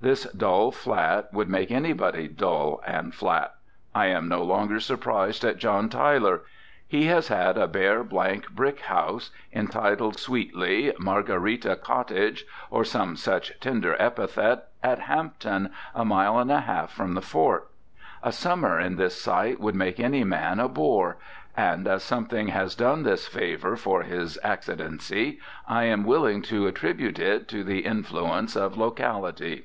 This 0.00 0.30
dull 0.30 0.70
flat 0.70 1.34
would 1.34 1.48
make 1.48 1.72
anybody 1.72 2.28
dull 2.28 2.80
and 2.86 3.12
flat. 3.12 3.56
I 3.92 4.06
am 4.06 4.28
no 4.28 4.44
longer 4.44 4.78
surprised 4.78 5.42
at 5.44 5.58
John 5.58 5.88
Tyler. 5.88 6.42
He 6.86 7.06
has 7.06 7.26
had 7.26 7.58
a 7.58 7.66
bare 7.66 8.04
blank 8.04 8.48
brick 8.50 8.78
house, 8.82 9.32
entitled 9.52 10.16
sweetly 10.16 10.94
Margarita 11.00 11.74
Cottage, 11.74 12.44
or 12.70 12.84
some 12.84 13.16
such 13.16 13.58
tender 13.58 13.96
epithet, 13.98 14.68
at 14.84 15.00
Hampton, 15.00 15.70
a 15.96 16.04
mile 16.04 16.38
and 16.38 16.52
a 16.52 16.60
half 16.60 16.92
from 16.92 17.14
the 17.14 17.20
fort. 17.20 17.68
A 18.22 18.30
summer 18.30 18.78
in 18.78 18.94
this 18.98 19.20
site 19.20 19.58
would 19.58 19.74
make 19.74 19.98
any 19.98 20.22
man 20.22 20.60
a 20.60 20.68
bore. 20.68 21.16
And 21.56 21.88
as 21.88 22.04
something 22.04 22.46
has 22.48 22.76
done 22.76 23.02
this 23.02 23.26
favor 23.26 23.74
for 23.74 24.04
His 24.04 24.38
Accidency, 24.44 25.40
I 25.66 25.86
am 25.86 26.04
willing 26.04 26.42
to 26.42 26.68
attribute 26.68 27.18
it 27.18 27.48
to 27.48 27.64
the 27.64 27.80
influence 27.80 28.54
of 28.54 28.76
locality. 28.78 29.64